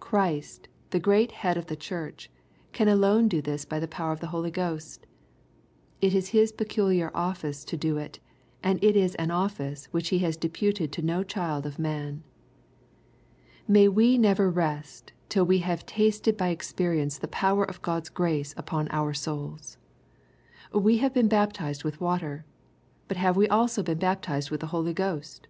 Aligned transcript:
Christ, 0.00 0.66
the 0.90 0.98
great 0.98 1.30
Head 1.30 1.56
of 1.56 1.66
the 1.66 1.76
Church, 1.76 2.28
can 2.72 2.88
alone 2.88 3.28
do 3.28 3.40
this 3.40 3.64
by 3.64 3.78
the 3.78 3.86
power 3.86 4.10
of 4.10 4.18
the 4.18 4.26
Holy 4.34 4.50
Ghost. 4.50 5.06
It 6.00 6.12
is 6.12 6.30
His 6.30 6.50
peculiar 6.50 7.12
office 7.14 7.64
to 7.66 7.76
do 7.76 7.96
it, 7.96 8.18
and 8.64 8.82
it 8.82 8.96
is 8.96 9.14
an 9.14 9.30
office 9.30 9.86
which 9.92 10.08
He 10.08 10.18
has 10.26 10.36
deputed 10.36 10.90
to 10.90 11.02
no 11.02 11.22
child 11.22 11.66
of 11.66 11.78
man. 11.78 12.24
May 13.68 13.86
we 13.86 14.18
never 14.18 14.50
rest 14.50 15.12
till 15.28 15.44
we 15.46 15.58
have 15.58 15.86
tasted 15.86 16.36
by 16.36 16.48
experience 16.48 17.18
the 17.18 17.28
power 17.28 17.62
of 17.62 17.80
Christ's 17.80 18.08
grace 18.08 18.52
upon 18.56 18.88
our 18.90 19.14
souls 19.14 19.76
1 20.72 20.82
We 20.82 20.98
have 20.98 21.14
been 21.14 21.28
baptized 21.28 21.84
with 21.84 22.00
water. 22.00 22.44
But 23.06 23.18
have 23.18 23.36
we 23.36 23.46
also 23.46 23.84
been 23.84 23.98
bap 24.00 24.20
tized 24.22 24.50
with 24.50 24.62
the 24.62 24.66
Holy 24.74 24.94
Ghost 24.94 25.46